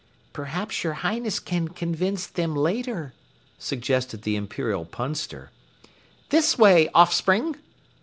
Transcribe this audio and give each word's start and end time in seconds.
"Perhaps 0.33 0.83
your 0.83 0.93
Highness 1.05 1.39
can 1.39 1.67
convince 1.67 2.25
them 2.25 2.55
later," 2.55 3.13
suggested 3.59 4.23
the 4.23 4.35
Imperial 4.35 4.83
Punster. 4.83 5.51
"This 6.29 6.57
way, 6.57 6.89
offspring." 6.95 7.57